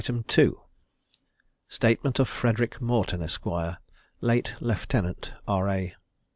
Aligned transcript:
_Statement 1.69 2.17
of 2.19 2.27
Frederick 2.27 2.81
Morton, 2.81 3.21
Esq., 3.21 3.45
late 4.19 4.55
Lieutenant, 4.59 5.31
R.A. 5.47 5.93